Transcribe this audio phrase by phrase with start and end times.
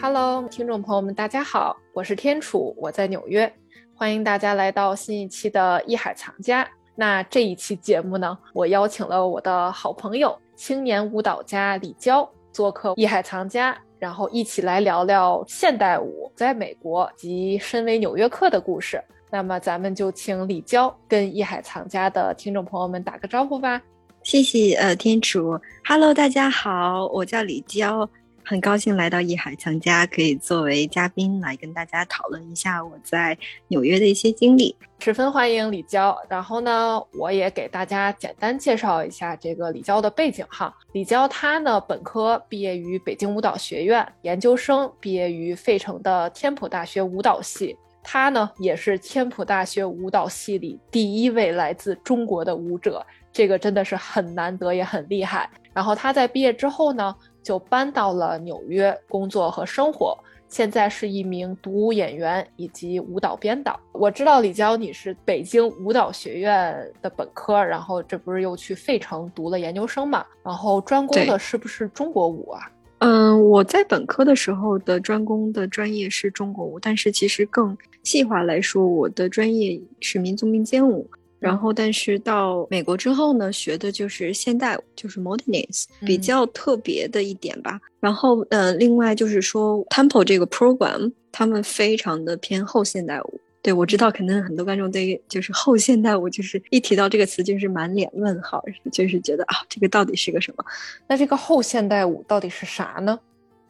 [0.00, 3.52] Hello，听众朋友们，大家好，我是天楚，我在纽约，
[3.96, 6.66] 欢迎大家来到新一期的艺海藏家。
[6.94, 19.02] 那这一期节目呢，我邀请了我的好朋友青年舞蹈家李娇做客艺海藏家，然后一起来聊聊现代舞在美国及身为纽约客的故事。
[19.32, 23.82] 那么咱们就请李娇跟艺海藏家的听众朋友们打个招呼吧。
[24.22, 28.08] 谢谢，呃，天楚，Hello，大家好，我叫李娇。
[28.48, 34.74] 很高兴来到艺海藏家，可以作为嘉宾来跟大家讨论一下我在纽约的一些经历。
[35.00, 36.18] 十分欢迎李娇。
[36.30, 40.74] 然后呢，我也给大家简单介绍一下这个李娇的背景哈。
[40.92, 47.76] 李娇她呢，本科毕业于北京舞蹈学院，研究生毕业于费城的天普大学舞蹈系。
[48.02, 55.50] 她呢，也是天普大学舞蹈系里第一位来自中国的舞者，这个真的是很难得，也很厉害。
[55.74, 57.14] 然后她在毕业之后呢。
[57.48, 60.14] 就搬到了纽约工作和生活，
[60.50, 63.80] 现在是一名独舞演员以及舞蹈编导。
[63.92, 70.22] 我知道李娇你是北京舞蹈学院的本科，然后这不是又去费城读了研究生嘛？
[70.42, 72.70] 然后专攻的是不是中国舞啊？
[72.98, 81.08] 嗯，我在本科的时候的专攻的专业是中国舞，但是其实更细化来说，我的专业是民族民间舞。
[81.40, 87.80] 然后，但是到美国之后呢，学的就是现代舞，就是 modern dance，比较特别的一点吧。
[88.00, 93.40] 然后，呃，另外就是说，Temple 这个 program，他们非常的偏后现代舞。
[93.62, 100.64] 对我知道，可能很多观众对于就是后现代舞，就是一提到这个词，就是满脸问号，就是觉得啊，这个到底是个什么？
[101.06, 103.18] 那这个后现代舞到底是啥呢？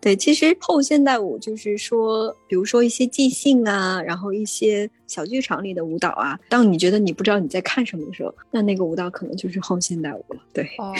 [0.01, 4.91] 对，其实后现代舞就是说，比如说一些即兴啊，然后一些。
[5.09, 10.37] 小剧场里的舞蹈啊，当你觉得你不知道你在看什么的时候，那那个舞蹈可能就是后现代舞了。
[10.53, 10.95] 对，哦，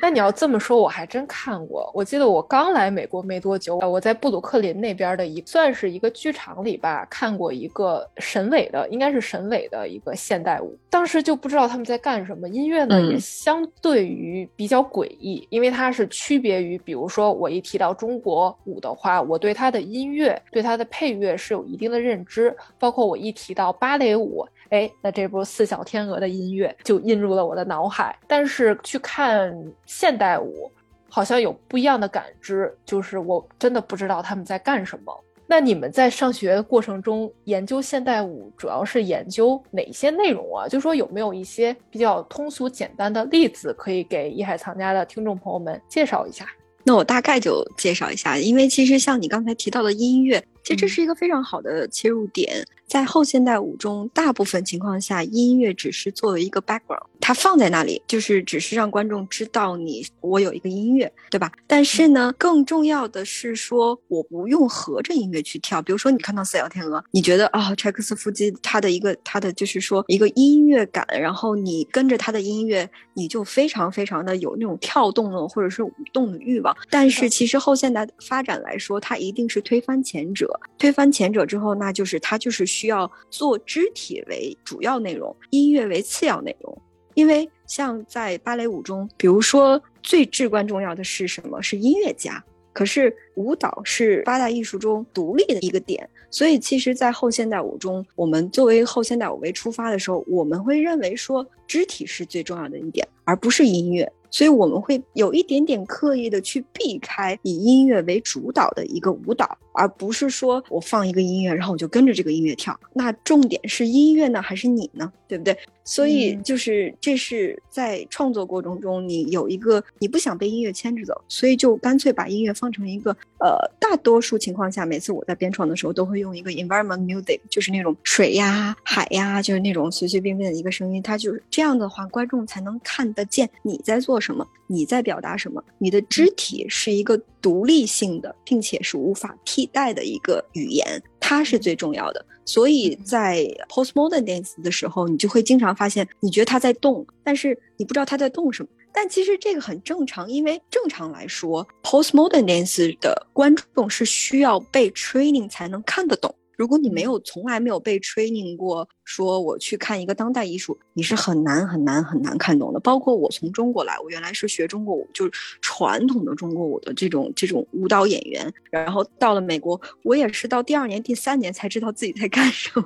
[0.00, 1.90] 那你要这么说，我还真看过。
[1.92, 10.78] 我记得我刚来美国没多久，我在布鲁克林那边的一算是一个剧场里吧，看过一个沈伟的，应该是沈伟的一个现代舞。
[10.88, 23.18] 当时就不知道他们在干什么，音乐呢也相对于比较诡异，因为它是区别于，比如说我一提到中国舞的话，我对它的音乐、对它的配乐是有一定的认知，包括我。
[23.24, 28.16] 一提到芭蕾舞，哎，那这部《四小天鹅》的音乐就印入了我的脑海。
[28.26, 29.52] 但是去看
[29.86, 30.70] 现代舞，
[31.08, 35.24] 好像有不一样的感知，就是我真的不知道他们在干什么。
[35.46, 40.66] 那你们在上学过程中研究现代舞，主要是研究哪些内容啊？
[40.66, 46.46] 就说有没有一些比较通俗简单的例子，可以给艺海藏家的听众朋友们介绍一下？
[46.82, 50.42] 那我大概就介绍一下，因为其实像你刚才提到的音乐。
[50.62, 61.50] 其实这是一个非常好的切入点，在后现代舞中，大部分情况下，音乐只是作为一个 background，它放在那里，就是只是让观众知道你我有一个音乐，对吧？
[61.66, 65.82] 但是呢，更重要的是说，我不用合着音乐去跳。
[65.82, 76.76] 比如说，你看到四小天鹅，你觉得啊，柴可夫斯基他的一个他的就是说一个音乐感，然后你跟着他的音乐，你就非常非常的有那种跳动的或者是舞动的欲望。
[76.90, 80.48] 但是其实后现代发展来说，它一定是推翻前者。
[80.78, 86.82] 推翻前者之后，那就是它就是需需要做肢体为主要内容，音乐为次要内容。
[87.14, 91.62] 因为像在芭蕾舞中，比如说最至关重要的是什么？
[91.62, 92.44] 是音乐家。
[92.74, 104.12] 可是舞蹈是八大艺术中独立的一个点，所以其实，在后现代舞中，我们作为后现代舞为出发的时候，我们会认为说肢体是最重要的一点，而不是音乐。
[104.30, 112.78] 所以我们会有一点点刻意的去避开以音乐为主导的一个舞蹈，而不是说我放一个音乐，然后我就跟着这个音乐跳。
[112.94, 115.12] 那重点是音乐呢，还是你呢？
[115.26, 115.56] 对不对？
[115.84, 142.24] 所以就是这是在创作过程中，你有一个你不想被音乐牵着走，所以就干脆把音乐放成一个呃，大多数情况下，每次我在编创的时候都会用一个 environment music，就是那种水呀、海呀，就是那种随随便便的一个声音，它就是这样的话，观众才能看得见你在做什么，你在表达什么，你的肢体是一个独立性的，并且是无法替代的一个语言，它是最重要的。
[142.46, 148.68] 所以在 postmodern dance 的时候，你就会经常发现，你觉得它在动，但是你不知道它在动什么。
[148.92, 156.32] 但其实这个很正常，因为正常来说，postmodern dance 的观众是需要被 training 才能看得懂。
[156.56, 162.80] 如果你没有从来没有被 training 过，说我去看一个当代艺术，你是很难很难很难看懂的。
[162.80, 168.52] 包括我从中国来，我原来是学中国舞，就是传统的中国舞的这种这种舞蹈演员。
[168.70, 172.84] 然后到了美国，我也是到第二年、第三年才知道自己在干什么，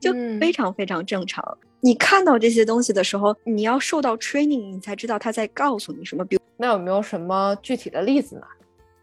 [0.00, 1.58] 就非常非常正常。
[1.80, 6.24] 你看到这些东西的时候，你要受到 training，你才知道他在告诉你什么。
[6.24, 8.42] 比如，那有没有什么具体的例子呢？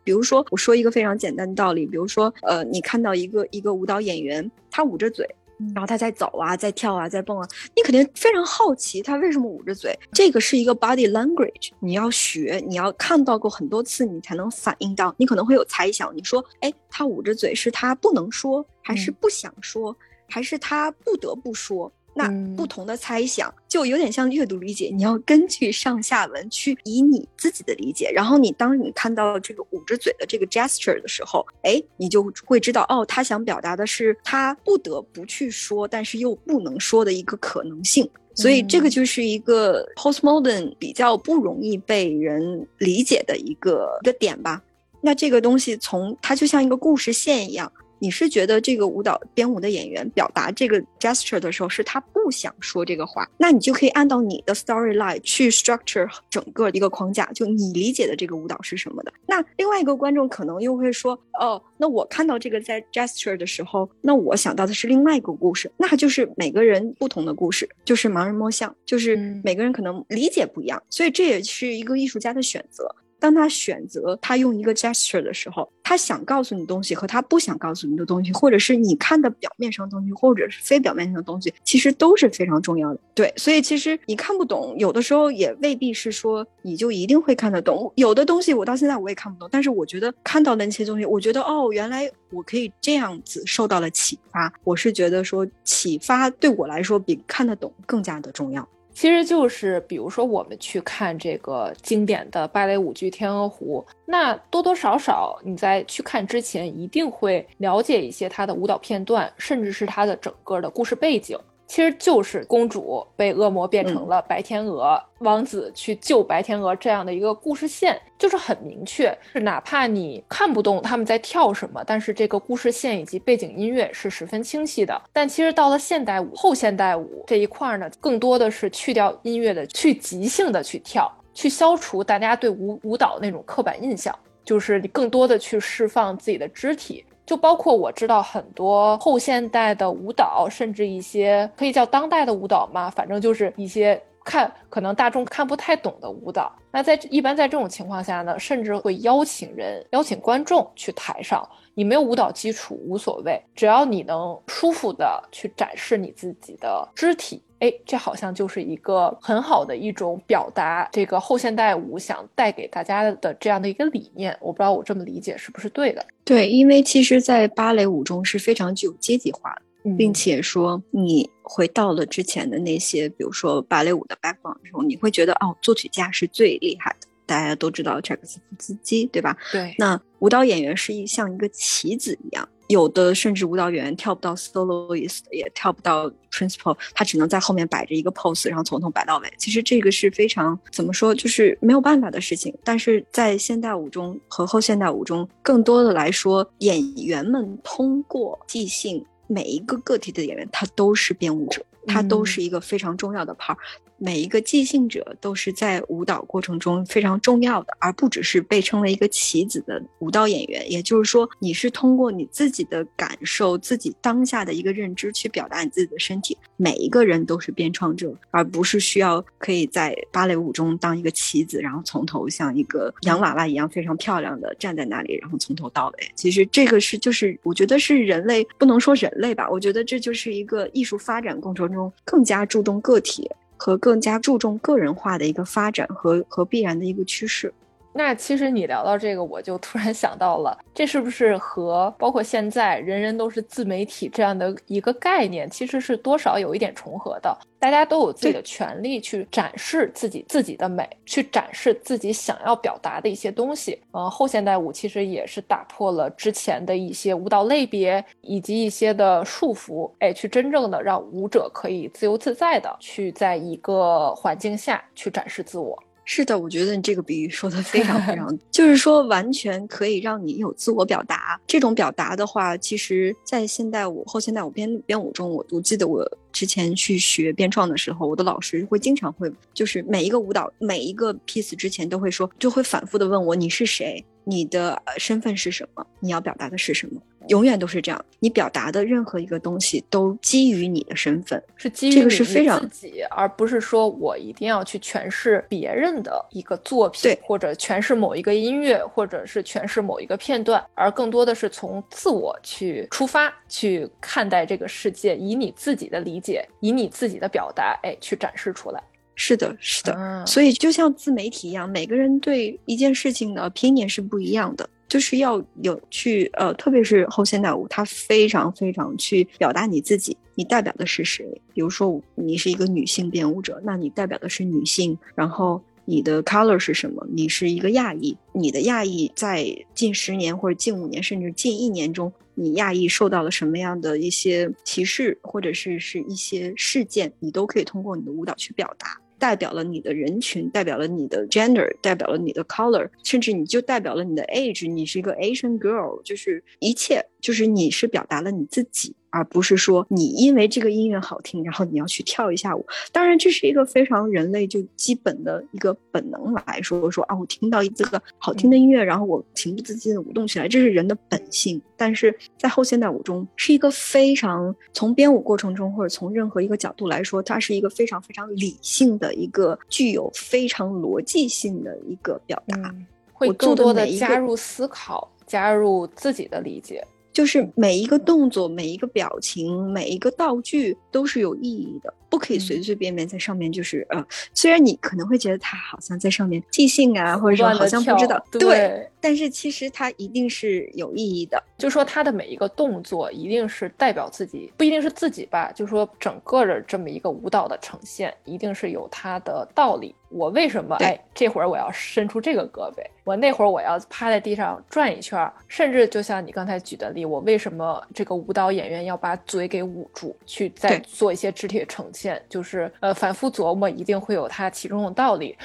[0.07, 5.27] 比如说，我说一个非常简单的道理，比如说，呃，你看到一个一个舞蹈演员，他捂着嘴。
[5.73, 7.45] 然后他在走啊，在跳啊，在蹦啊，
[7.75, 9.93] 你肯定非常好奇他为什么捂着嘴。
[10.13, 15.13] 这个是一个 body language，你要学，你要看到过很多次，你才能反应到。
[15.17, 19.93] 你可能会有猜想，你说，哎，他捂着嘴是他不能说，还是不想说，
[20.29, 21.91] 还是他不得不说？
[22.17, 38.09] 那不同的猜想就有点像阅读理解，你要根据上下文去以你自己的理解，然后你当你看到这个捂着嘴的这个 gesture 的时候，哎，你就会知道哦，他想表达的是他不得不去说，但是又不能说的一个可能性。
[38.33, 44.61] 所以这个就是一个 postmodern 比较不容易被人理解的一个一个点吧。
[45.01, 47.71] 那这个东西从它就像一个故事线一样。
[47.99, 59.13] 你是觉得这个舞蹈编舞的演员表达这个 gesture 的时候，是他不想说这个话，那你就可以按照你的 storyline 去 structure 整个一个框架，就你理解的这个舞蹈是什么的。
[59.25, 72.93] 那另外一个观众可能又会说，哦，那我看到这个在 gesture 的时候，那我想到的是另外一个故事，那就是每个人不同的故事，就是盲人摸象，就是每个人可能理解不一样，所以这也是一个艺术家的选择。
[73.19, 82.99] 当他选择他用一个 gesture 的时候，他想告诉你东西和他不想告诉你的东西，或者是你看的表面上的东西，或者是非表面上的东西，其实都是非常重要的。
[83.13, 87.91] 对，所以其实你看不懂，有的时候也未必是说你就一定会看得懂。
[87.95, 94.51] 有的东西我到现在我也看不懂，但是我觉得看到的那些东西，我觉得哦，原来我可以这样子受到了启发。
[94.63, 98.67] 我是觉得说启发对我来说比看得懂更加的重要。
[98.97, 111.37] 其实就是，比如说我们去看这个经典的芭蕾舞剧《天鹅湖》，那多多少少你在去看之前一定会了解一些它的舞蹈片段，甚至是它的整个的故事背景。
[111.67, 119.15] 其实就是公主被恶魔变成了白天鹅，王子去救白天鹅这样的一个故事线，就是很明确。
[119.33, 124.99] 是哪怕你看不懂他们在跳什么，但是这个故事线以及背景音乐是十分清晰的。
[125.11, 137.03] 但其实到了现代舞、后现代舞这一块呢，更多的是去掉音乐的，去即兴的去跳，去消除大家对舞舞蹈那种刻板印象，就是你更多的去释放自己的肢体。
[137.27, 146.51] 就包括我知道很多后现代的舞蹈，甚至一些可以叫当代的舞蹈嘛，反正就是一些看可能大众看不太懂的舞蹈。
[146.71, 151.47] 那在一般在这种情况下呢，甚至会邀请人、邀请观众去台上。
[151.73, 157.39] 你没有舞蹈基础无所谓，只要你能舒服的去展示你自己的肢体。
[157.59, 164.35] 哎，这好像就是一个很好的一种表达这个后现代舞想带给大家的这样的一个理念。
[164.39, 166.03] 我不知道我这么理解是不是对的？
[166.27, 177.07] 对，因为其实，在芭蕾舞中是非常具有阶级化的，并且说你回到了之前的那些，比如说芭蕾舞的 background 时候，你会觉得哦，作曲家是最厉害的。
[177.25, 179.37] 大家都知道柴可夫斯基，对吧？
[179.53, 179.73] 对。
[179.77, 182.47] 那舞蹈演员是一像一个棋子一样。
[182.67, 189.33] 有的甚至舞蹈演员跳不到 soloist，也跳不到 principal，他只能在后面摆着一个 pose，然后从头摆到尾。
[189.37, 192.53] 其实这个是非常怎么说，就是没有办法的事情。
[192.63, 203.55] 但是在现代舞中和后现代舞中，更多的来说，演员们通过即兴，每一个个体的演员他都是编舞者，他都是一个非常重要的 part。
[203.97, 210.71] 每一个即兴者都是在舞蹈过程中非常重要的，而不只是被称为一个棋子的舞蹈演员。
[210.71, 216.37] 也就是说，你是通过你自己的感受、自己当下的一个认知去表达你自己的身体。
[216.55, 226.11] 每一个人都是编创者，而不是需要可以在芭蕾舞中当一个棋子，然后从头像一个洋娃娃一样非常漂亮的站在那里，然后从头到尾。
[226.15, 233.29] 其实这个是就是我觉得是人类不能说人类吧，我觉得这就是一个艺术发展过程中更加注重个体。
[233.57, 237.53] 和更加注重个人化的一个发展和和必然的一个趋势。
[237.97, 247.35] 那其实你聊到这个，我就突然想到了，这是不是和包括现在人人都是自媒体这样的一个概念，其实是多少有一点重合的？
[247.57, 253.81] 大家都有自己的权利去展示自己自己的美，去展示自己想要表达的一些东西。
[253.93, 265.83] 嗯，后现代舞其实也是打破了之前的一些舞蹈类别以及一些的束缚，哎，去真正的让舞者可以自由自在的去在一个环境下去展示自我。
[266.09, 271.37] 是的，我觉得你这个比喻说的非常非常， 就是说完全可以让你有自我表达。
[271.45, 287.01] 这种表达的话，其实，在现代舞、后现代舞编编舞中，我我记得我之前去学编创的时候，我的老师会经常会，就是每一个舞蹈、每一个 piece 之前都会说，就会反复的问我你是谁，你的身份是什么，你要表达的是什么。
[287.29, 308.81] 永远都是这样，你表达的任何一个东西都基于你的身份，是基于这个是非常自己，而不是说我一定要去诠释别人的一个作品，或者诠释某一个音乐，或者是诠释某一个片段，而更多的是从自我去出发，去看待这个世界，以你自己的理解，以你自己的表达，哎，去展示出来。
[309.17, 309.93] 是的，是的。
[309.97, 321.25] 嗯所以就像自媒体一样，每个人对一件事情的 opinion 是不一样的，就是要有去呃，特别是后现代舞，它非常非常去表达你自己，你代表的是谁。
[321.53, 325.61] 比如说你是一个女性编舞者，那你代表的是女性，然后。
[325.89, 327.07] 你的 color 是什么？
[327.09, 338.99] 你是一个亚裔，你的亚裔在近十年或者近五年甚至近一年中，你亚裔受到了什么样的一些歧视，或者是是一些事件，你都可以通过你的舞蹈去表达。
[339.19, 352.65] 代表了你的人群，代表了你的 gender，代表了你的 color，甚至你就代表了你的 age，你是一个 Asian girl，就是一切，就是你是表达了你自己，而不是说你因为这个音乐好听，然后你要去跳一下舞。
[352.93, 361.61] 当然，这是一个非常人类就基本的一个本能来说，说啊，我听到这个好听的音乐，然后我情不自禁的舞动起来，这是人的本性。
[361.75, 372.55] 但是在后现代舞中，是一个非常从编舞过程中，或者从任何一个角度来说，它是一个非常非常理性的一个具有非常逻辑性的一个表达。
[372.55, 376.81] 嗯，会更多的加入思考，加入自己的理解。
[377.17, 391.41] 就是每一个动作、每一个表情、每一个道具都是有意义的，不可以随嗯随便便在上面就是呃，虽然你可能会觉得他好像在上面即兴啊，或者说好像不知道对对但是其实他一定是有意义的。
[391.57, 399.95] 就说他的每一个动作一定是代表自己，不一定是自己吧，就说整个的这么一个舞蹈的呈现，一定是有它的道理。
[400.09, 411.96] 我为什么对哎这会儿我要伸出这个胳膊，我那会儿我要趴在地上转一圈儿，甚至就像你刚才举的例，我为什么这个舞蹈演员要把嘴给捂住，去再做一些肢体的呈现，
[412.29, 415.35] 就是呃反复琢磨，一定会有它其中的道理。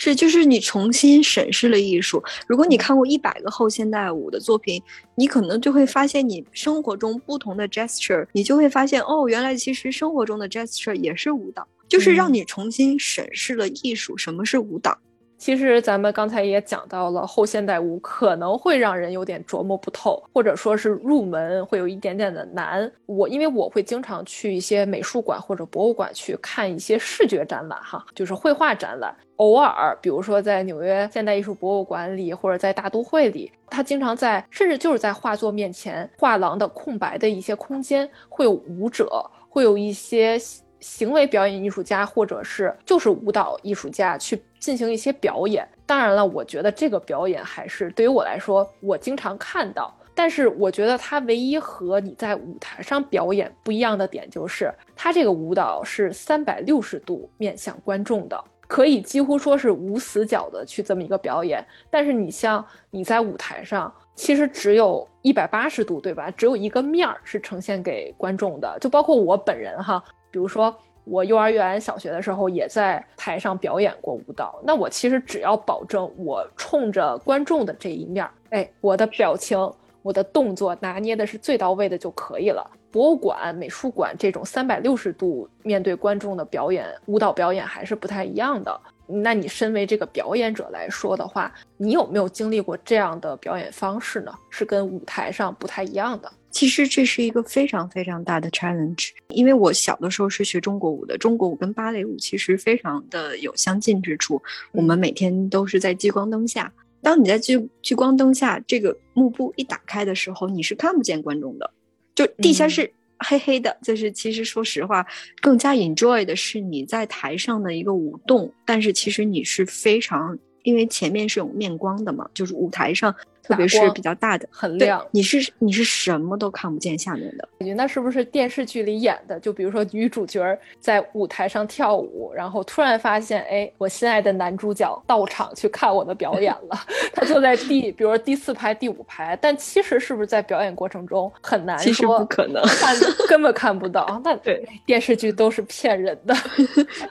[0.00, 2.22] 是，就是你重新审视了艺术。
[2.46, 4.80] 如果你嗯看过一百个后现代舞的作品，
[5.16, 14.96] 你可能就会发现，你生活中不同的 gesture，你就会发现，哦，原来其实生活中的 gesture 也是舞蹈，就是让嗯你重新审视了艺术，什么是舞蹈。
[15.38, 22.90] 其实咱们刚才也讲到了，后现代舞可能会让人有点琢磨不透，或者说是入门会有一点点的难。
[23.06, 29.14] 我因为我会经常去一些美术馆或者博物馆去看一些视觉展览，哈，就是绘画展览。
[29.36, 39.08] 偶尔，比如说在纽约现代艺术博物馆里，或者在大都会里，他经常在，甚至就是在画作面前，画廊的空白的一些空间，会有舞者，
[39.48, 40.36] 会有一些
[40.80, 45.66] 行为表演艺术家，或者是就是舞蹈艺术家去进行一些表演。
[45.86, 49.94] 当然了，我觉得这个表演还是对于我来说，我经常看到。
[50.14, 61.64] 但是我觉得它唯一和你在舞台上表演不一样的点，就是它这个舞蹈是三百六十度面向观众的，可以几乎说是无死角的去这么一个表演。
[61.88, 66.28] 但是你像你在舞台上，其实只有一百八十度，对吧？
[66.32, 70.76] 只有一个面儿是呈现给观众的，就包括我本人哈，比如说。
[71.10, 74.60] 我幼儿园、小学的时候也在台上表演过舞蹈。
[74.62, 79.58] 那我其实只要保证我冲着观众的这一面，哎，我的表情、
[80.02, 82.70] 我的动作拿捏的是最到位的就可以了。
[82.90, 88.78] 博物馆、美术馆这种三百六十度面对观众的表演，舞蹈表演还是不太一样的。
[89.06, 94.32] 那你身为这个表演者来说的话，你有没有经历过这样的表演方式呢？
[94.50, 96.30] 是跟舞台上不太一样的。
[96.50, 104.42] 其实这是一个非常非常大的 challenge，因为我小的时候是学中国舞的，中国舞跟芭蕾舞其实非常的有相近之处。
[104.72, 111.70] 我们每天都是在聚光灯下，当你在聚聚光灯下，这个幕布一打开的时候，你是看不见观众的，
[112.14, 113.76] 就地下嗯是黑黑的。
[113.82, 115.06] 就是其实说实话，
[115.42, 123.14] 更加 enjoy 的是你在台上的一个舞动，但是其实你是非常，因为前面是有面光的嘛，就是舞台上。
[123.48, 127.48] 特别是比较大的，很亮，你是你是什么都看不见下面的。
[127.74, 129.40] 那是不是电视剧里演的？
[129.40, 136.78] 就比如说女主角在舞台上跳舞，然后突然发现，哎，我心爱的男主角到场去看我的表演了。
[137.14, 141.84] 他坐在第，比如说第四排、第五排，但其实是不是在表演过程中很难说？
[141.84, 142.94] 其实不可能， 看
[143.26, 144.20] 根本看不到。
[144.22, 146.34] 那 对电视剧都是骗人的，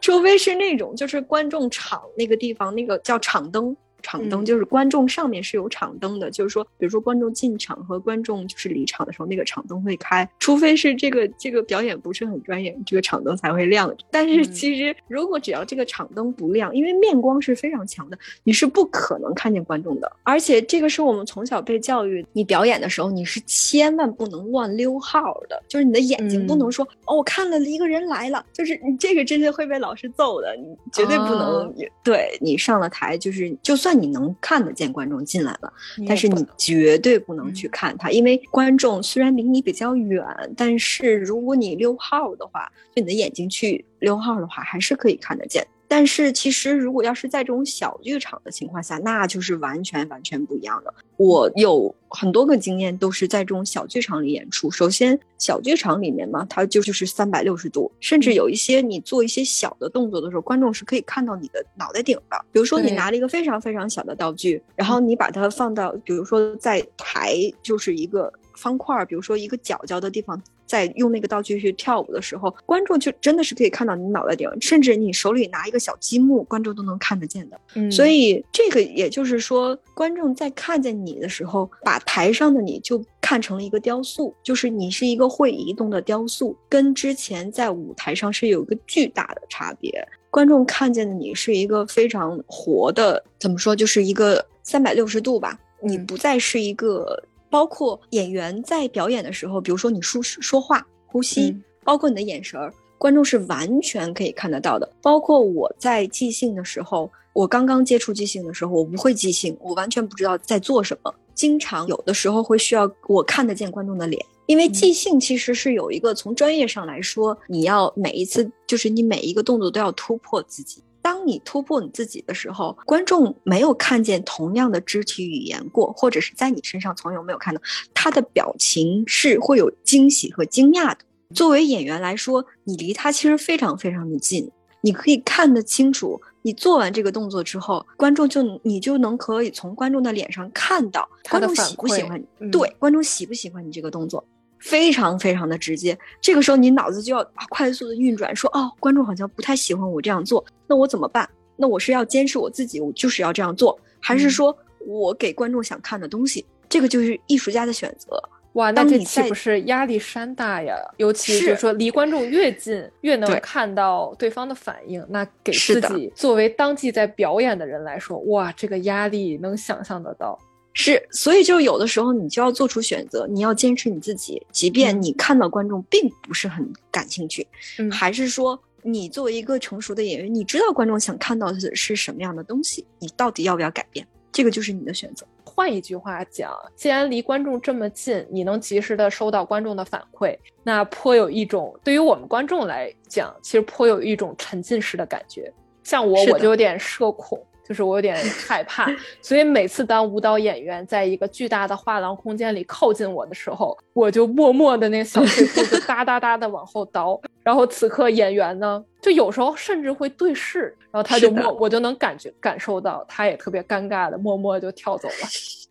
[0.02, 3.76] 除非是那种就是观众场那个地方那个叫场灯。
[4.08, 13.94] 场灯就是观众上面是有场灯的，就是说，比如说观众进场和观众就是离场的时候，那个场灯会开，除非是这个这个表演不是很专业，这个场灯才会亮。
[14.10, 20.10] 但是其实如果只要这个场灯不亮，因为面光是非常强的，你是不可能看见观众的。
[20.24, 31.58] 而且这个是我们从小被教育，你表演的时候你是千万不能乱溜号的，就是你的眼睛不能说哦，我看了一个人来了，就是你这个真的会被老师揍的，你绝对不能。
[32.04, 35.74] 对你上了台，就是就算你能看得见观众进来了，
[36.08, 40.24] 但是你绝对不能去看他，因为观众虽然离你比较远，
[40.56, 45.66] 但是如果你溜号的话，就你的眼睛去溜号的话，还是可以看得见。
[45.88, 50.94] 但是其实，如果要是在这种小剧场的情况下，那就是完全完全不一样的。
[51.16, 54.70] 我有很多个经验都是在这种小剧场里演出。
[54.70, 62.46] 首先，小剧场里面嘛，它就就是三百六十度，甚至有一些你做一些小的动作的时候，观众是可以看到你的脑袋顶的。
[62.52, 70.42] 比如说，你拿了一个非常非常小的道具，然后你把它放到，比如说在台就是一个方块，比如说一个角角的地方。
[70.68, 77.60] 在用那个道具去跳舞的时候，观众就真的是可以看到你脑袋顶，甚至你手里拿一个小积木，观众都能看得见的。
[77.76, 90.06] 嗯，所以这个也就是说，观众在看见你的时候，把台上的你就看成了一个雕塑，就是你是一个会移动的雕塑，跟之前在舞台上是有一个巨大的差别。
[90.30, 97.24] 观众看见的你是一个非常活的，怎么说，就是一个三百六十度吧，你不再是一个。
[97.50, 104.92] 包括演员在表演的时候，比如说你说说话、呼吸，包括你的眼神儿，观众是完全可以看得到的。
[105.02, 111.14] 包括我在即兴的时候，我刚刚接触即兴的时候，我不会即兴，我完全不知道在做什么。
[111.34, 120.82] 经常有的时候会需要我看得见观众的脸，因为即兴其实是有一个从专业上来说，你要每一次就是你每一个动作都要突破自己。
[121.08, 127.62] 当你突破你自己的时候，观众没有看见同样的肢体语言过，或者是在你身上从有没有看到
[127.94, 130.98] 他的表情是会有惊喜和惊讶的。
[131.34, 136.20] 作为演员来说，你离他其实非常非常的近，你可以看得清楚。
[136.42, 144.22] 你做完这个动作之后，观众就你就能可以从观众的脸上看到观众喜不喜欢你，对，观众喜不喜欢你这个动作。
[144.60, 151.28] 非常非常的直接，这个时候你脑子就要快速的运转，说哦，观众好像不太喜欢我这样做，那我怎么办？
[151.56, 156.46] 那我是要坚持我自己，我就是要这样做，还是说我给观众想看的东西？
[156.70, 158.22] 这个就是艺术家的选择。
[158.54, 160.76] 哇，那这岂不是压力山大呀？
[160.98, 170.38] 尤其是说离观众越近，越能看到对方的反应，那给自己作为当季在表演的人来说，哇，这个压力能想象得到。
[170.80, 177.48] 是，所以就有的时候你就要做出选择，你要坚持你自己，即便你看到观众并不是很感兴趣，
[177.80, 184.06] 嗯，还是说你作为一个成熟的演员，你知道观众想看到的是什么样的东西，你到底要不要改变？
[184.32, 185.26] 这个就是你的选择。
[185.44, 195.52] 换一句话讲，既然离观众这么近，你能及时的收到观众的反馈，那颇有一种对于我们观众来讲，其实颇有一种沉浸式的感觉。
[195.84, 197.44] 像我，我就有点社恐。
[197.68, 198.16] 就是我有点
[198.48, 198.90] 害怕，
[199.22, 207.20] 所以每次当舞蹈演员在一个巨大的画廊空间里靠近我的时候，我就默默的那个小碎步就 哒哒哒的往后倒。
[207.44, 215.14] 然后此刻演员呢，就有时候甚至会对视，然后他就默，我就能感觉感受到他也特别尴尬的默默就跳走了。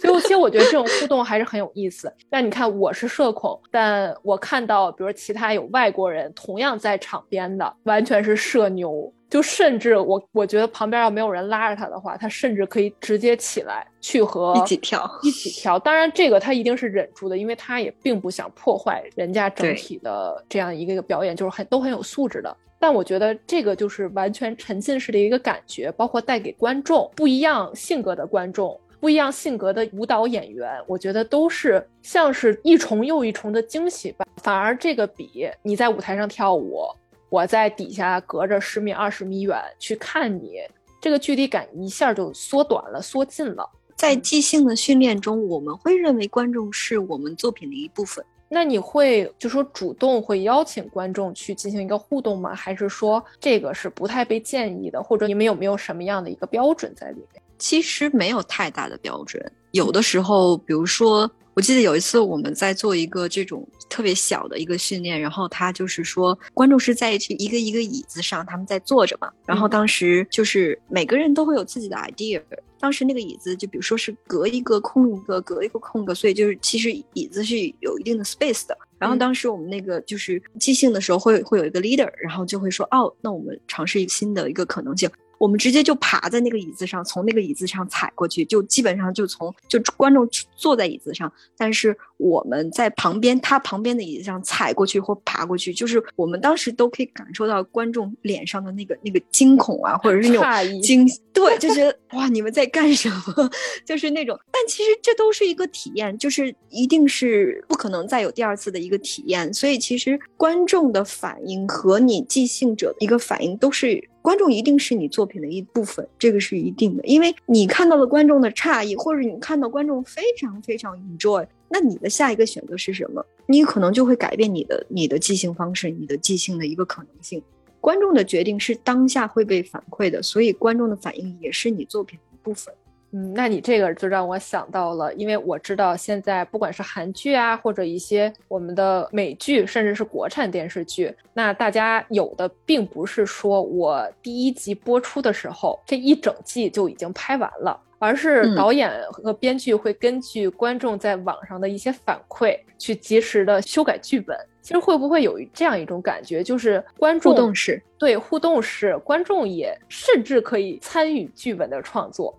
[0.00, 2.12] 所以其实我觉得这种互动还是很有意思。
[2.28, 9.12] 但你看我是社恐，但我看到比如其他有外国人同样在场边的，完全是社牛。
[9.30, 15.78] 就甚至我我觉得旁边要没有人拉着他的话，他甚至可以直接起来去和一起跳一起跳。
[15.78, 22.54] 当然这个他一定是忍住的，因为他也并不想破坏人家整体的这样一个表演，就是很都很有素质的。
[22.78, 34.24] 但我觉得这个就是完全沉浸式的一个感觉，包括带给观众不一样性格的观众、不一样性格的舞蹈演员，我觉得都是像是一重又一重的惊喜吧。
[34.36, 36.86] 反而这个比你在舞台上跳舞。
[37.28, 40.60] 我在底下隔着十米、二十米远去看你，
[41.00, 43.68] 这个距离感一下就缩短了、缩近了。
[43.96, 48.24] 在即兴的训练中，我们会认为观众是我们作品的一部分。
[48.48, 52.54] 那你会就说主动会邀请观众去进行一个互动吗？
[52.54, 55.02] 还是说这个是不太被建议的？
[55.02, 57.42] 或者你们有没有什么样的一个标准在里面？
[57.62, 61.30] 其实没有太大的标准，有的时候，比如说。
[61.54, 69.30] 我记得有一次我们在做一个这种特别小的一个训练，然后他就是说观众是在一个一个椅子上，他们在坐着嘛。
[69.44, 72.40] 然后当时就是每个人都会有自己的 idea。
[72.80, 78.74] 当时那个椅子就比如说是隔一个空一个，隔一个空一个，所以就是其实椅子是有一定的 space 的。
[78.98, 85.10] 然后当时我们那个就是即兴的时候会会有一个 leader，然后就会说哦，那我们尝试一个新的一个可能性。
[85.42, 90.24] 我们直接就爬在那个椅子上，从那个椅子上踩过去，就基本上就从就观众
[90.54, 103.50] 坐在椅子上，但是我们在旁边他旁边的椅子上踩过去或爬过去，就是我们当时都可以感受到观众脸上的那个那个惊恐啊，或者是那种惊，对，就觉得哇，你们在干什么？
[103.84, 114.08] 就是那种，但其实这都是一个体验，就是一定是不可能再有第二次的一个体验，所以其实观众的反应和你即兴者的一个反应都是。
[114.22, 123.26] 观众一定是你作品的一部分，这个是一定的，因为你看到了观众的诧异，或者你看到观众非常非常 enjoy，那你的下一个选择是什么？
[123.46, 127.42] 你可能就会改变你的你的即兴方式，你的即兴的一个可能性。
[127.80, 132.72] 观众的决定是当下会被反馈的，所以观众的反应也是你作品的一部分。
[133.14, 154.34] 嗯，那你这个就让我想到了，因为我知道现在不管是韩剧啊，或者一些我们的美剧，甚至是国产电视剧，那大家有的并不是说我第一集播出的时候这一整季就已经拍完了，而是导演和编剧会根据观众在网上的一些反馈去及时的修改剧本。
[154.62, 162.32] 其实会不会有这样一种感觉，就是观众互动式，对互动式，观众也甚至可以参与剧本的创作。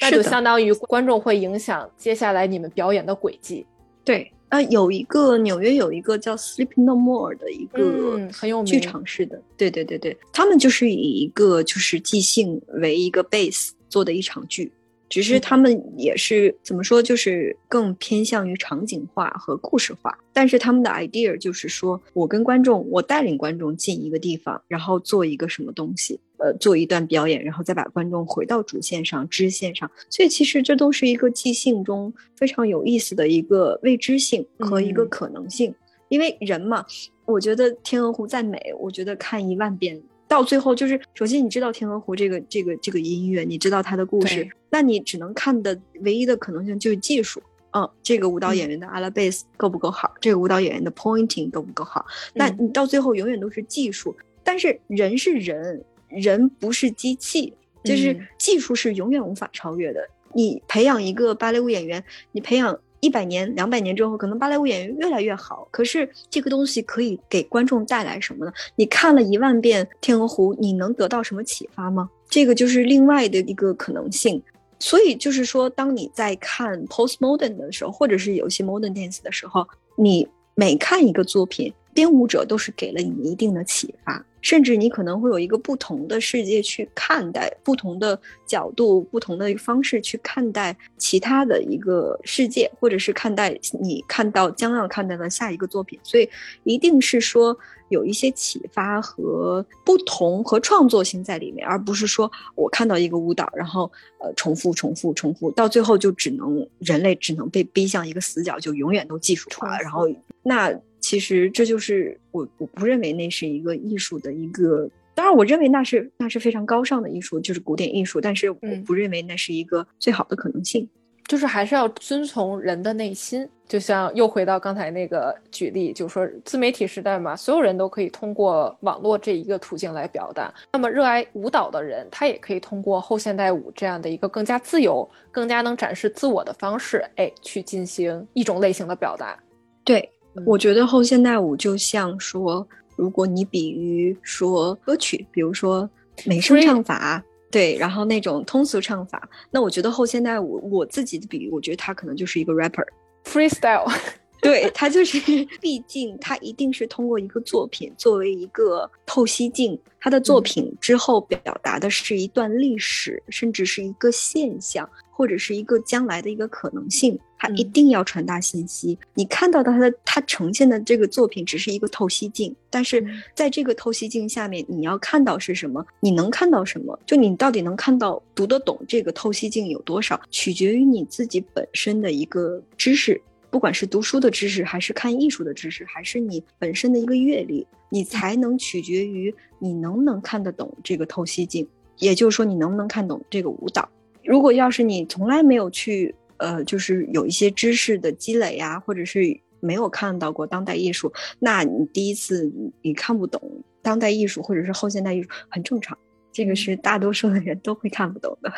[0.00, 3.66] 那就相当于观众会影响接下来你们表演的轨迹。
[4.02, 14.72] 对，啊，有一个纽约有一个叫 Sleep No More 的一个很有名剧场式的，对对对对，他们就是以一个就是即兴为一个 base 做的一场剧。
[15.10, 20.16] 只是他们也是怎么说，就是更偏向于场景化和故事化。
[20.32, 29.90] 但是他们的 idea 就是说，我跟观众，我带领观众进一个地方，然后做一个什么东西，呃，做一段表演，然后再把观众回到主线上、支线上。
[30.08, 35.74] 所以其实这都是一个即兴中非常有意思的一个未知性和一个可能性。
[36.08, 36.86] 因为人嘛，
[37.24, 40.00] 我觉得《天鹅湖》再美，我觉得看一万遍。
[40.30, 47.42] 到最后就是，首先你知道《天鹅湖》这个这个这个音乐，你知道它的故事，那你只能看的唯一的可能性就是技术。
[47.72, 50.14] 嗯，这个舞蹈演员的阿拉贝斯够不够好？
[50.20, 52.06] 这个舞蹈演员的 pointing 够不够好？
[52.32, 54.16] 那你到最后永远都是技术。
[54.44, 60.00] 但是人是人，人不是机器，就是技术是永远无法超越的。
[60.32, 62.78] 你培养一个芭蕾舞演员，你培养。
[63.00, 65.66] 一百年、两百年之后，可能芭蕾舞演员越来越好。
[65.70, 68.52] 可是这个东西可以给观众带来什么呢？
[68.76, 72.08] 你看了一万遍《天鹅湖》，你能得到什么启发吗？
[72.28, 74.42] 这个就是另外的一个可能性。
[74.78, 81.72] 所以就是说，当你在看 postmodern 的时候，或者是有一些 modern dance 的时候，你每看一个作品。
[81.92, 95.98] 编舞者都是给了你一定的启发，甚至你可能会有一个不同的世界去看待，不同的角度、不同的方式去看待其他的一个世界，或者是看待你看到将要看到的下一个作品。
[96.02, 96.28] 所以，
[96.64, 97.56] 一定是说
[97.88, 110.08] 有一些启发和不同和创作性在里面，而不是说我看到一个舞蹈，然后呃重复、重复、重复，到最后就只能人类只能被逼向一个死角，就永远都技术化，然后
[110.42, 110.72] 那。
[111.00, 120.88] 其实这就是我我不认为那是一个艺术的一个，当然我认为那是那是非常高尚的艺术，就是古典艺术，但是我不认为那是一个最好的可能性，
[121.26, 123.48] 就是还是要遵从人的内心。
[123.66, 130.52] 就像又回到刚才那个举例，就是说自媒体时代嘛，所有人都可以通过网络这一个途径来表达。
[130.72, 139.38] 那么热爱舞蹈的人，他也可以通过后现代舞这样的一个更加自由、更加能展示自我的方式，哎，去进行一种类型的表达。
[139.84, 140.10] 对。
[140.46, 145.88] 我觉得后现代舞就像说，如果你比喻说歌曲，比如说
[146.26, 153.90] 美声唱法，对，然后那种通俗唱法，那我觉得后现代舞，我自己的比喻，我觉得它可能就是一个 rapper，freestyle，
[154.40, 155.18] 对， 他就是，
[155.60, 164.88] 毕竟他一定是通过一个作品作为一个透析镜，他的作品之后表达的是一段历史，甚至是一个现象。
[165.12, 168.98] 或者是一个将来的一个可能性，他一定要传达信息。
[169.12, 175.84] 你看到的他的他呈现的这个作品只是一个透析镜，但是在这个透析镜下面，你要看到是什么？
[176.00, 176.98] 你能看到什么？
[177.04, 191.66] 就你到底能看到读得懂这个透析镜有多少，取决于你自己本身的一个知识，不管是读书的知识，还是看艺术的知识，还是你本身的一个阅历，你才能取决于你能不能看得懂这个透析镜，
[191.98, 193.88] 也就是说你能不能看懂这个舞蹈。
[194.24, 202.50] 如果要是你从来没有去，呃，就是有一些知识的积累呀，或者是没有看到过当代艺术，那你第一次
[202.82, 203.40] 你看不懂
[203.82, 205.98] 当代艺术或者是后现代艺术很正常，
[206.32, 208.52] 这个是大多数的人都会看不懂的。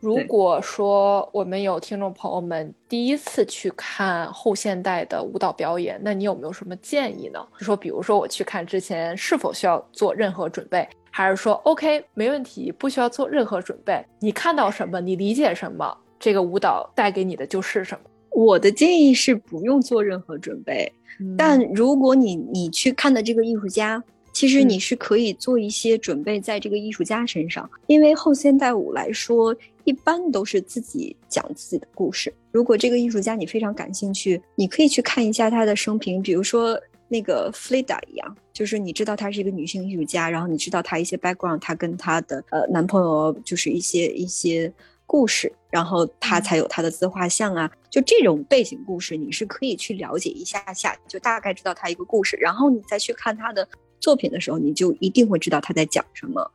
[0.00, 7.44] 如果说我们有听众朋友们第一次去看后现代的舞蹈表演，那你有没有什么建议呢？
[7.58, 10.88] 就说比如说我去看之前是否需要做任何准备？
[11.10, 14.04] 还是说 OK 没问题，不需要做任何准备？
[14.20, 18.10] 你看到什么，你理解什么，这个舞蹈带给你的就是什么？
[18.30, 20.92] 我的建议是不用做任何准备，
[21.36, 24.00] 但如果你你去看的这个艺术家，
[24.32, 29.52] 其实你是可以做一些准备在这个艺术家身上，因为后现代舞来说，
[29.88, 32.30] 一般都是自己讲自己的故事。
[32.52, 36.78] 如果这个艺术家你非常感兴趣，你可以去看一下他的生平，比如说。
[37.10, 44.70] 那个弗雷达一样，就是你知道她是一个女性艺术家，然后你知道她一些 background，她跟她的呃男朋友就是一些一些
[45.06, 53.66] 故事，然后她才有她的自画像啊，就这种背景故事，你是可以去了解一下下，就大概知道她一个故事，然后你再去看她的
[53.98, 56.46] 作品的时候，你就一定会知道她在讲什么，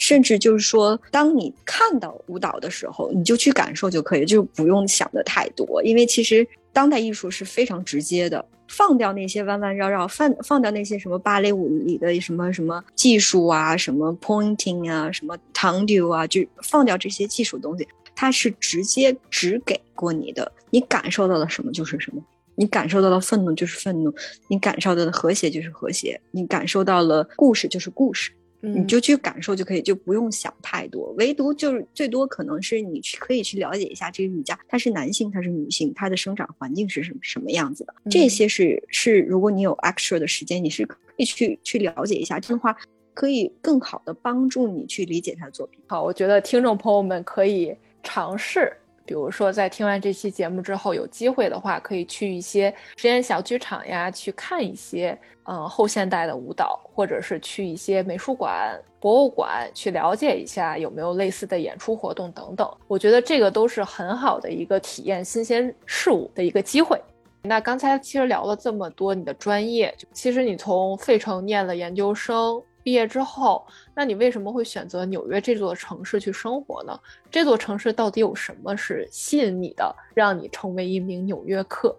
[0.00, 8.44] 甚至就是说，当你看到舞蹈的时候，你就去感受就可以，就不用想的太多，因为其实当代艺术是非常直接的。
[8.72, 22.22] 放掉那些弯弯绕绕，放放掉那些什么芭蕾舞里的什么什么技术啊，什么 pointing 啊，什么 tendu 啊，就放掉这些技术东西，它是直接只给过你的，你感受到了什么就是什么，
[22.54, 24.14] 你感受到了愤怒就是愤怒，
[24.46, 28.30] 你感受到的和谐就是和谐，你感受到了故事就是故事。
[28.60, 31.12] 你就去感受就可以，就不用想太多。
[31.18, 37.94] 唯独就是最多可能是你去可以去了解一下这个瑜伽，它是男性，它是女性，它的生长环境是什么什么样子的。
[38.10, 42.38] 这些是是，如果你有 extra 的时间，你是可以去去了解一下。
[42.38, 42.76] 这样的话，
[43.14, 45.80] 可以更好的帮助你去理解他的作品。
[45.86, 48.72] 好，我觉得听众朋友们可以尝试。
[49.10, 62.72] 比如说，在听完这期节目之后，有机会的话，可以去一些实验小剧场呀，去看一些嗯后现代的舞蹈，或者是去一些美术馆、博物馆去了解一下有没有类似的演出活动等等。
[62.86, 66.96] 我觉得这个都是很好的一个体验新鲜事物的一个机会。
[67.42, 72.62] 那刚才其实聊了这么多你的专业，其实你从费城念了研究生。
[72.82, 73.64] 毕业之后，
[73.94, 76.98] 那你为什么会选择纽约这座城市去生活呢？
[77.30, 81.94] 这座城市到底有什么是吸引你的，让你成为一名纽约客？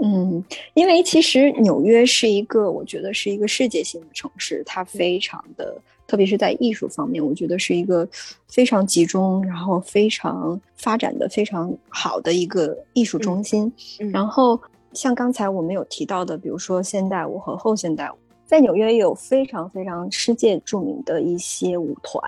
[0.00, 8.08] 嗯，因为其实纽约是一个，我觉得是一个世界性的城市，它非常的，特别是在艺术方面，我觉得是一个
[8.46, 13.72] 非常集中，然后非常发展的非常好的一个艺术中心。
[14.12, 14.60] 然后
[14.92, 18.14] 像刚才我们有提到的，比如说现代舞和后现代舞。
[18.48, 22.22] 在纽约有非常非常世界著名的一些舞团，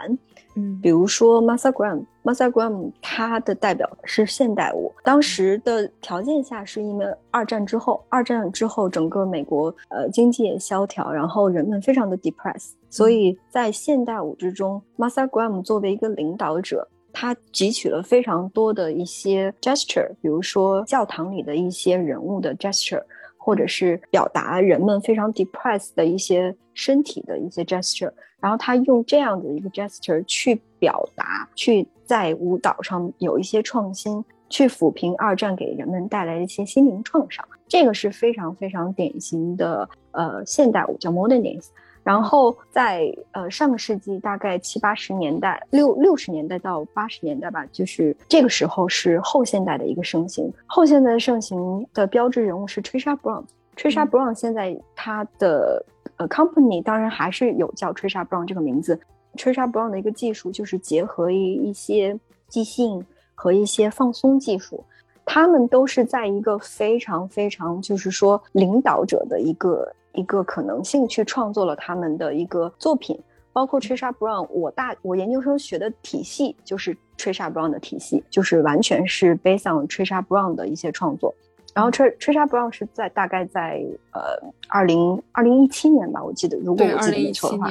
[0.54, 4.92] 嗯，比如说 Martha Graham，Martha Graham 它的代表是现代舞。
[5.02, 23.02] 当时的条件下是因为二战之后，二战之后整个美国呃经济也萧条，然后人们非常的 depressed，所以在现代舞之中，Martha Graham 作为一个领导者，他汲取了非常多的一些 gesture，比如说教堂里的一些人物的 gesture。
[23.42, 41.68] 或者是表达人们非常 depressed 的一些身体的一些 gesture，然后他用这样的一个 gesture 去表达，去在舞蹈上有一些创新，去抚平二战给人们带来的一些心灵创伤，这个是非常非常典型的呃现代舞叫 modern dance。
[42.02, 50.50] 然后在呃上个世纪大概七八十年代六六十年代到八十年代吧，就是这个时候是后现代的一个盛行。
[50.66, 53.44] 后现代盛行的标志人物是 Trisha Brown。
[53.76, 55.84] Trisha Brown 现在他的
[56.16, 58.98] 呃 company 当然还是有叫 Trisha Brown 这个名字。
[59.34, 64.82] Trisha Brown 的一个技术就是结合一一些即兴和一些放松技术，
[65.24, 69.94] 他们都是在一个非常非常就是说领导者的一个。
[70.14, 73.18] 一个可能性去创作了他们的一个作品，
[73.52, 74.46] 包括 Trisha Brown。
[74.50, 81.34] 我大我研究生学的体系就是 Trisha Brown 的体系，就是完全是 based on Trisha Brown 的一些创作。
[81.72, 83.80] 然后 Tr Trisha Brown 是在大概在
[84.12, 84.20] 呃
[84.68, 87.68] 二零二零一七年吧，我记得，如果我记得没错的话。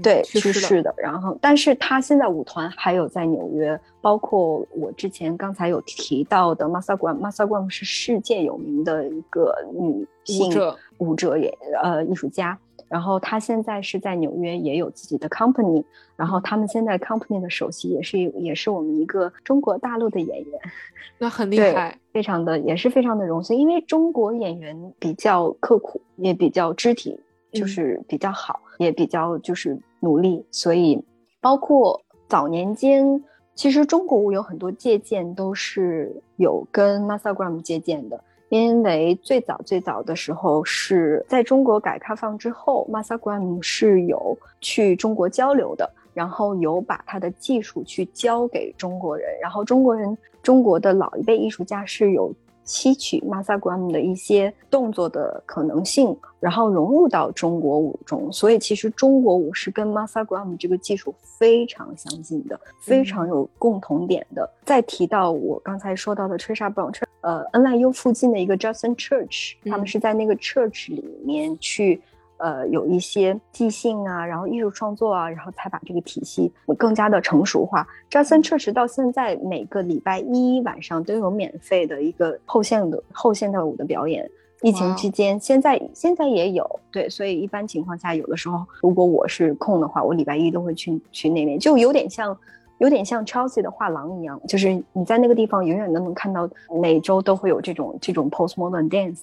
[0.00, 0.94] 对，去世的。
[0.96, 10.52] 然后，但是他现在舞团还有在纽约，包括我之前刚才有提到的 Masa Gram，Masa Gram 是世界有名的一个女性
[10.98, 11.52] 舞者也
[11.82, 12.58] 呃艺术家。
[12.88, 15.82] 然后他现在是在纽约也有自己的 company，
[16.14, 20.60] 然后他们现在 company 的首席也是也是我们一个中国大陆的演员，
[21.16, 27.18] 那很厉害，非常的也是非常的荣幸，因为中国演员比较刻苦，也比较肢体。
[27.52, 31.02] 就是比较好，也比较就是努力，所以
[31.40, 33.22] 包括早年间，
[33.54, 38.18] 其实中国舞有很多借鉴，都是有跟 Masa Gram 借鉴的。
[38.48, 52.30] 因为最早最早的时候是在中国改革开放之后，Masa Gram 是有去中国交流的，然后有把他的技术去教给中国人，然后中国人中国的老一辈艺术家是有
[52.64, 58.30] 吸取 Masa Gram 的一些动作的可能性，然后融入到中国舞中。
[58.32, 64.48] 所以其实中国舞是跟 Masa Gram 这个技术非常相近的，非常有共同点的。
[64.64, 72.00] 再提到我刚才说到的 Trisha Brown，呃，NYU 附近的一个 Justin Church，他们是在那个 Church 里面去。
[72.42, 77.86] 呃，有一些即兴啊，然后艺术创作啊，然后才把这个体系更加的成熟化。
[78.10, 84.28] 扎森确实到现在每个礼拜一晚上都有免费的一个后现的后现代舞的表演。
[84.60, 92.36] 疫情期间，现在现在也有对，所以一般情况下，有的时候如果我是空的话，我礼拜一都会去去那边，就有点像
[92.78, 96.48] 有点像 Chelsea 的画廊一样，就是你在那个地方永远都能看到，
[96.80, 99.20] 每周都会有这种这种 postmodern dance。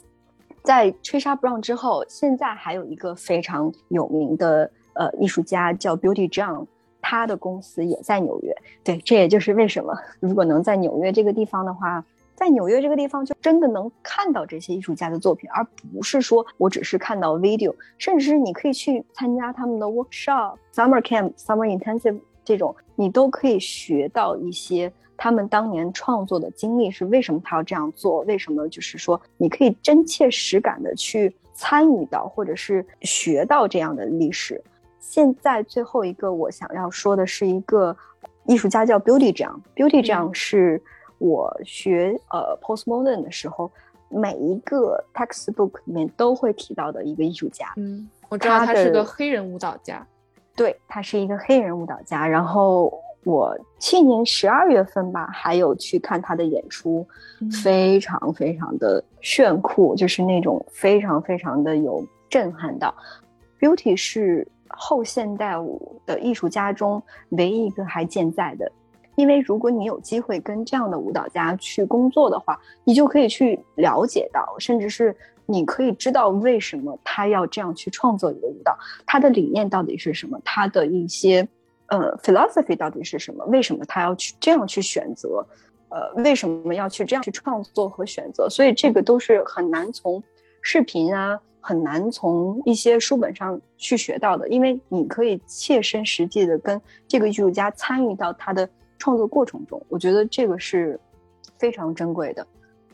[0.63, 6.65] 在吹沙不让之后，现在还有一个非常有名的呃艺术家叫 Beauty John，
[7.01, 8.55] 他的公司也在纽约。
[8.83, 12.03] 对，这也就是为什么如果能在纽约这个地方的话，
[12.35, 24.91] 在纽约这个地方就真的能看到这些艺术家的作品，而不是说我只是看到 video，甚至是你可以去参加他们的 workshop、summer camp、summer intensive 这种，你都可以学到一些。
[25.21, 28.21] 他们当年创作的经历是为什么他要这样做？
[28.21, 34.63] 为什么就是说你可以真切实感的去参与到或者是学到这样的历史？
[34.97, 37.93] 现在最后一个我想要说的是一个
[38.45, 40.81] 艺术家叫 Beauty 这样，Beauty 这样是
[41.17, 43.69] 我学呃 Postmodern 的时候
[44.07, 47.73] 每一个 textbook 里面都会提到的一个艺术家。
[47.75, 50.07] 嗯，我知道他是个黑人舞蹈家。
[50.55, 52.97] 对他是一个黑人舞蹈家，然后。
[53.29, 57.07] 我去年十二月份吧，还有去看他的演出，
[57.61, 62.91] 非常非常的炫酷，就是那种非常非常的有震撼到。
[63.59, 68.71] Beauty 是后现代舞的艺术家中唯一一个还健在的，
[69.15, 75.15] 因为如果你有机会跟这样的舞蹈家去工作的话，你就可以去了解到，甚至是
[75.45, 81.47] 你可以知道为什么他要这样去创作一个舞蹈，他的理念到底是什么，他的一些。
[81.89, 83.43] 呃，philosophy 到底是什么？
[83.45, 85.45] 为什么他要去这样去选择？
[85.89, 88.47] 呃，为什么要去这样去创作和选择？
[88.47, 90.23] 所以这个都是很难从
[90.61, 94.47] 视频啊，很难从一些书本上去学到的。
[94.49, 100.99] 因为你可以切身实际的跟这个艺术家参与到他的创作过程中，我觉得这个是
[101.57, 102.45] 非常珍贵的。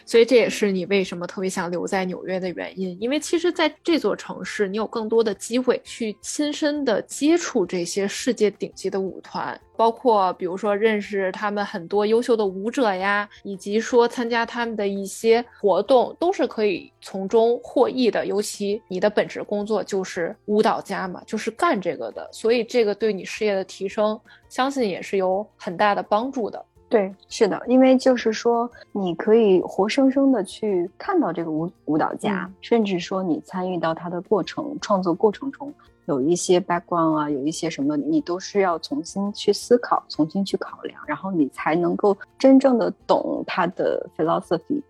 [0.06, 18.26] 所以这也是你为什么特别想留在纽约的原因，因为其实在这座城市，你有更多的机会去亲身的接触这些世界顶级的舞团，包括比如说认识他们很多优秀的舞者呀，以及说参加他们的一些活动，都是可以从中获益的。
[18.28, 26.64] 尤其你的本职工作就是舞蹈家嘛，就是干这个的，所以这个对你事业的提升，相信也是有很大的帮助的。
[26.88, 35.74] 对，是的，因为就是说，你可以活生生的去看到这个舞舞蹈家，甚至说你参与到他的过程创作过程中，
[36.06, 44.82] 有一些 background 啊，有一些什么，你都是要重新去思考，重新去考量，然后你才能够真正的懂他的 philosophy，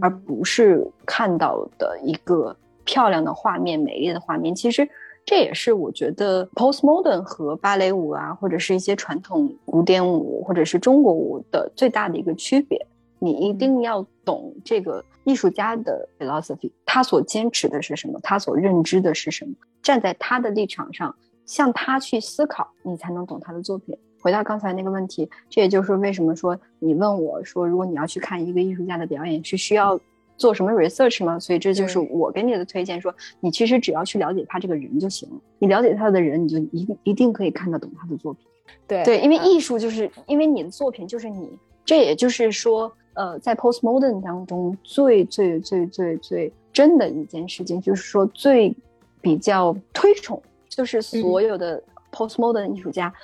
[0.00, 2.54] 而不是看到的一个
[2.84, 4.54] 漂亮的画面、美丽的画面。
[4.54, 4.86] 其实。
[5.26, 12.86] 这也是我觉得 postmodern 和芭蕾舞啊，或者是一些传统古典舞，或者是中国舞的最大的一个区别。
[13.18, 21.12] 你一定要懂这个艺术家的 philosophy，他所坚持的是什么，他所认知的是什么，站在他的立场上
[21.44, 23.98] 向他去思考，你才能懂他的作品。
[24.20, 29.98] 回到刚才那个问题，这也就是为什么说你问我说，如果你要去看一个艺术家的表演，是需要。
[30.36, 31.38] 做什么 research 吗？
[31.38, 35.36] 所以这就是我给你的推荐，说你其实只要去了解他这个人就行了。
[35.58, 38.46] 你了解他的人，你就一一定可以看得懂他的作品。
[38.86, 41.50] 对对，因为艺术就是因为你的作品就是你。
[41.84, 48.74] 这也就是说，呃，在 postmodern 当中最最最最最真的一件事情，就是说最
[49.20, 53.14] 比较推崇，就是所有的 postmodern 艺术家，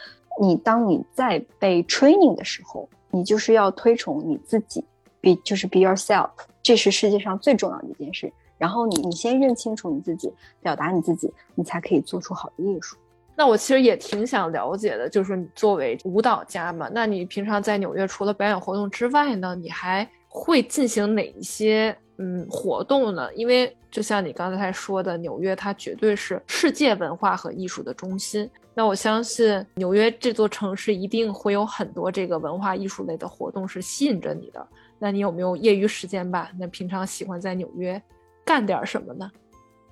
[0.41, 4.85] 你当你在被 training 的时候，你就是要推崇你自己
[5.23, 6.29] ，be 就是 be yourself。
[6.63, 8.31] 这是世界上最重要的一件事。
[8.59, 10.31] 然后你，你先认清楚你自己，
[10.61, 12.97] 表达你自己，你才可以做出好的艺术。
[13.35, 23.33] 那我其实也挺想了解的，就是你作为舞蹈家嘛，那你平常在纽约除了表演活动之外呢，你还会进行哪一些嗯活动呢？
[23.35, 28.49] 因为就像你刚才说的，纽约它绝对是世界文化和艺术的中心。
[28.75, 34.65] 那我相信纽约这座城市一定会有很多这个文化艺术类的活动是吸引着你的。
[35.03, 36.53] 那你有没有业余时间吧？
[36.57, 38.01] 那平常喜欢在纽约
[38.45, 39.29] 干点什么呢？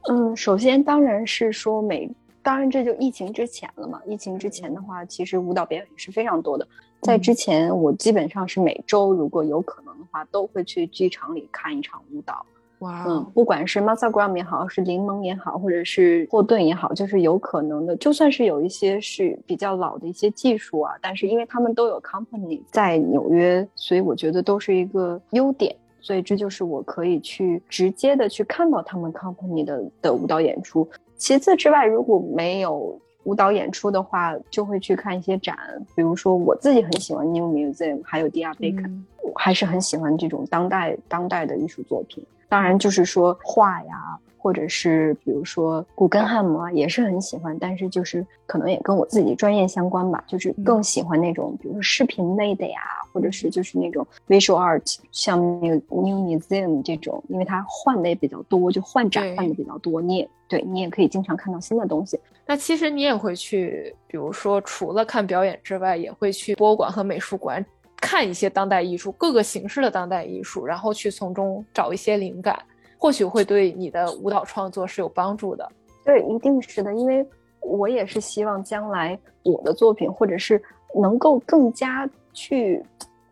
[0.09, 2.09] 嗯，首先当然是说每，
[2.44, 4.01] 当然这就疫情之前了嘛。
[4.07, 6.64] 疫情之前的话，其实舞蹈表演是非常多的。
[7.01, 12.47] 在之前，我基本上是每周如果有可能的话，都会去剧场里看一场舞蹈。
[12.81, 17.97] 哇，嗯，不管是 Masa Gram 也好，是柠檬也好，或者是霍顿也好，就是有可能的。
[17.97, 25.74] 就算是有一些是比较老的一些技术啊，但是因为他们都有 company 在纽约，所以我觉得都是一个优点。
[26.03, 30.89] 所以这就是我可以去直接的去看到他们 company 的的舞蹈演出。
[31.16, 35.55] 其次之外，如果没有舞蹈演出的话，就会去看一些展，
[35.95, 42.24] 比如说我自己很喜欢 New Museum，还有 d i a Bacon，我还是很喜欢这种当代当代的艺术作品。
[42.51, 47.57] 当然，就是说画呀，或者是比如说古根汉姆啊，也是很喜欢。
[47.59, 52.80] 但是就是可能也跟我自己专业相关吧，就是更喜欢那种，比如说视频类的呀，
[53.12, 62.18] 或者是就是那种 visual art，像那个 New Museum 这种，因为它换的也比较多，就换展换的比较多，你也对你也可以经常看到新的东西。
[62.46, 67.64] 那其实你也会去，比如说除了看表演之外，也会去博物馆和美术馆。
[68.01, 72.59] 看一些当代艺术，各个形式的当代艺术，然后去从中找一些灵感，
[72.96, 75.70] 或许会对你的舞蹈创作是有帮助的。
[76.05, 77.24] 对，一定是的，因为
[77.61, 80.61] 我也是希望将来我的作品，或者是
[80.94, 82.82] 能够更加去，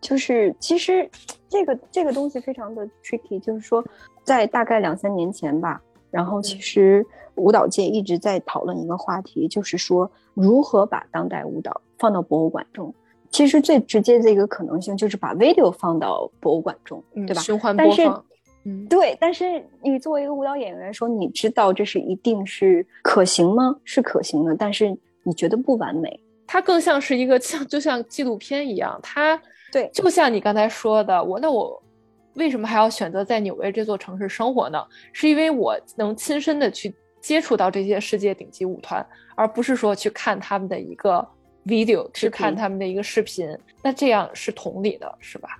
[0.01, 1.09] 就是其实
[1.49, 3.83] 这个这个东西非常的 tricky，就是说
[4.23, 7.05] 在大概两三年前吧，然后其实
[7.37, 12.95] 舞蹈界一直在讨论一个话题，就是说如何把当代舞蹈放到博物馆中。
[13.31, 17.41] 其实最直接的一个可能性就是把 video 放到博物馆中，对吧？
[17.43, 18.25] 循环播放。
[18.65, 19.17] 嗯，对。
[19.21, 23.77] 但是你作为一个舞蹈演员说，你知道这是一定是可行吗？
[23.85, 26.19] 是可行的，但是你觉得不完美。
[26.47, 31.81] 它更像是一个像 就像纪录片一样，它对，就像你刚才说的，我那我
[32.35, 34.83] 为什么还要选择在纽约这座城市生活呢？
[35.13, 39.07] 是因为我能亲身的去接触到这些世界顶级舞团，
[39.37, 41.29] 而不是说去看他们的一个。
[41.69, 45.51] Video 去看他们的一个视频，那这样是同理的，是吧？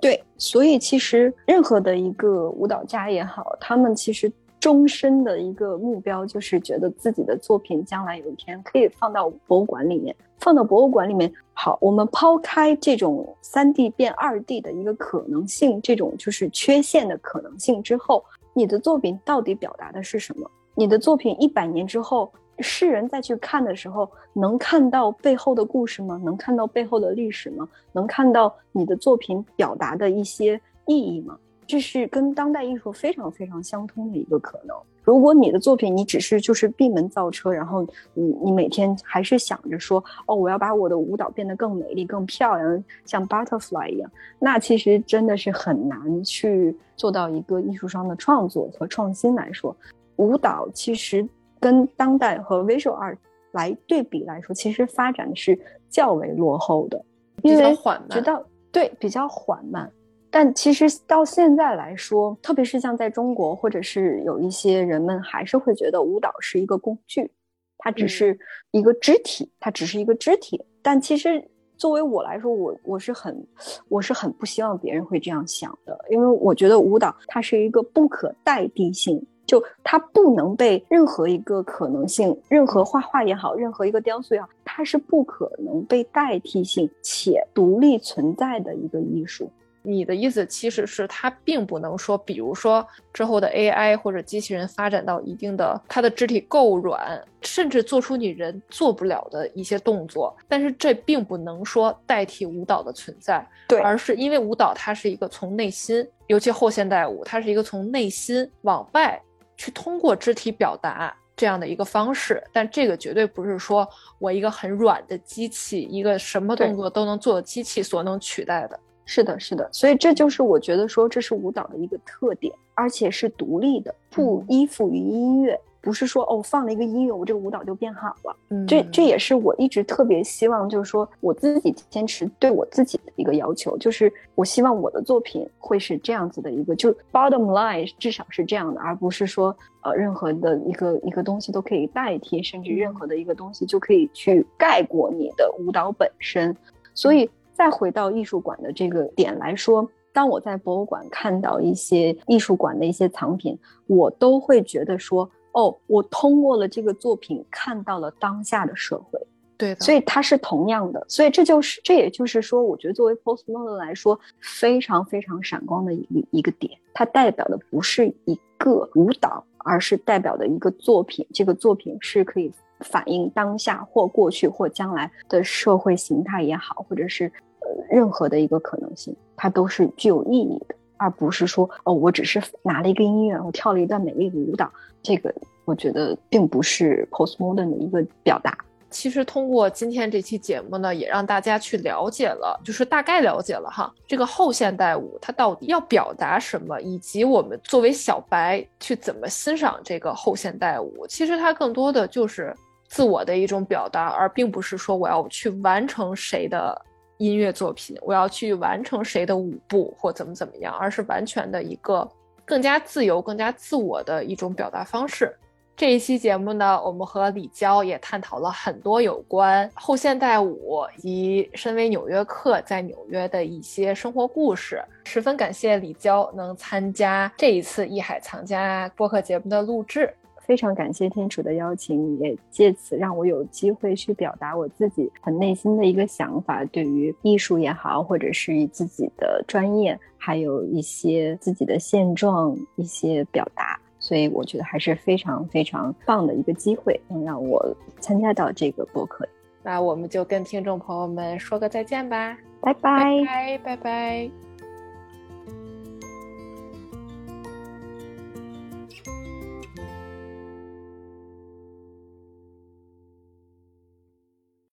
[0.00, 11.30] 对，所以其实任何的一个舞蹈家也好，他们其实终身的一个目标就是觉得自己的作品将来有一天可以放到博物馆里面，放到博物馆里面。
[11.52, 18.24] 好，我们抛开这种三 D 变二 D 的一个可能性，这种就是缺陷的可能性之后，
[18.54, 20.50] 你的作品到底表达的是什么？
[20.74, 22.32] 你的作品一百年之后。
[22.58, 26.20] 世人再去看的时候，能看到背后的故事吗？
[26.22, 27.68] 能看到背后的历史吗？
[27.92, 31.36] 能看到你的作品表达的一些意义吗？
[31.66, 34.76] 这是跟当代艺术非常非常相通的一个可能。
[35.02, 37.84] 如果你的作品你只是就是闭门造车，然后
[38.14, 49.74] 你你每天还是想着说哦，我要把我的舞蹈变得更美丽、更漂亮，像 butterfly 一样，那其实真的是很难去做到一个艺术上的创作和创新来说，
[50.16, 51.26] 舞蹈其实。
[51.62, 53.16] 跟当代和 visual art
[53.52, 55.56] 来对比来说，其实发展的是
[55.88, 57.02] 较为落后的，
[57.40, 58.10] 比较缓慢。
[58.10, 59.88] 直到对比较缓慢，
[60.28, 67.30] 但其实到现在来说，特别是像在中国，或者是有一些人们还是会觉得舞蹈是一个工具，
[67.78, 68.36] 它只是
[68.72, 70.60] 一个肢体，它只是一个肢体。
[70.82, 73.46] 但其实作为我来说，我我是很
[73.88, 79.24] 我是很不希望别人会这样想的，因为我觉得舞蹈它是一个不可代替性。
[79.46, 89.50] 就它不能被任何一个可能性，任何画画也好，任何一个雕塑也好，它是不可能被代替性且独立存在的一个艺术。
[89.84, 109.20] 你的意思其实是它并不能说，比如说之后的 AI 或者机器人发展到一定的，它的肢体够软，甚至做出你人做不了的一些动作，但是这并不能说代替舞蹈的存在，对，而是因为舞蹈它是一个从内心，尤其后现代舞，它是一个从内心往外。
[109.56, 113.88] 去通过肢体表达这样的一个方式，但这个绝对不是说
[114.18, 118.78] 我一个很软的机器，一个什么动作都能做的机器所能取代的。
[119.04, 125.60] 是的，是的，所以这就是我觉得说这是舞蹈的一个特点，而且是独立的，不依附于音乐。
[125.82, 128.36] 不是说哦，放了一个音乐，我这个舞蹈就变好了。
[128.50, 146.56] 嗯，这这也是我一直特别希望，就是说我自己坚持对我自己的一个要求，就是我希望我的作品会是这样子的一个，就 bottom line 至少是这样的，而不是说呃任何的一个一个东西都可以代替，甚至任何的一个东西就可以去盖过你的舞蹈本身。
[146.94, 153.58] 所以再回到艺术馆的这个点来说，当我在博物馆看到一些艺术馆的一些藏品，
[153.88, 155.28] 我都会觉得说。
[155.52, 159.20] 哦，我通过了这个作品看到了当下的社会，
[159.56, 177.26] 对，所以它是同样的，所以这就是这也就是说，我觉得作为 postmodern 来说，非常非常闪光的一一个点，它代表的不是一个舞蹈，而是代表的一个作品，这个作品是可以反映当下或过去或将来的社会形态也好，或者是
[177.60, 184.70] 呃任何的一个可能性，它都是具有意义的，而不是说哦，我只是拿了一个音乐，我跳了一段美丽的舞蹈，
[185.02, 185.34] 这个
[185.64, 188.56] 我觉得并不是 postmodern 的一个表达。
[188.88, 201.06] 其实通过今天这期节目呢，也让大家去了解了，就是大概了解了哈，这个后现代舞它到底要表达什么，以及我们作为小白去怎么欣赏这个后现代舞。
[201.08, 202.54] 其实它更多的就是
[202.86, 206.78] 自我的一种表达，而并不是说我要去完成谁的
[207.18, 212.08] 音乐作品，我要去完成谁的舞步或怎么怎么样，而是完全的一个
[212.44, 215.34] 更加自由、更加自我的一种表达方式。
[215.74, 224.84] 这一期节目呢，我们和李娇也探讨了很多有关后现代舞及身为纽约客在纽约的一些生活故事。
[225.04, 243.78] 十分感谢李娇能参加这一次《艺海藏家》播客节目的录制，非常感谢天楚的邀请，也借此让我有机会去表达我自己很内心的一个想法，对于艺术也好，或者是自己的专业，还有一些自己的现状一些表达。
[243.98, 249.24] 所以我觉得还是非常非常棒的一个机会，能让我参加到这个播客。
[249.62, 254.51] 那我们就跟听众朋友们说个再见吧，拜拜拜拜拜拜。